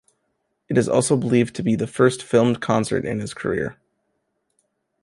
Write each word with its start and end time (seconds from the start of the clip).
It 0.67 0.79
is 0.79 0.89
also 0.89 1.15
believed 1.15 1.55
to 1.57 1.61
be 1.61 1.75
the 1.75 1.85
first 1.85 2.23
filmed 2.23 2.59
concert 2.59 3.05
in 3.05 3.19
his 3.19 3.35
career. 3.35 3.75